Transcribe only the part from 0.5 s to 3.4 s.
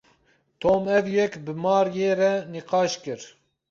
Tom ev yek bi Maryê re nîqaş kir.